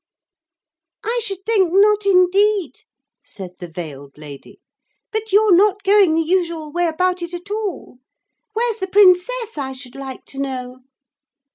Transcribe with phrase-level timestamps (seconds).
[1.03, 2.85] 'I should think not indeed,'
[3.23, 4.59] said the veiled lady;
[5.11, 7.99] 'but you're not going the usual way about it at all.
[8.53, 10.79] Where's the princess, I should like to know?'